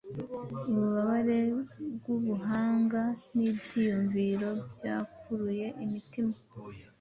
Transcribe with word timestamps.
ububabare 0.69 1.39
bwubuhanga 1.95 3.01
nibyiyumvo 3.35 4.49
byakuruye 4.73 5.67
imitima 5.83 6.35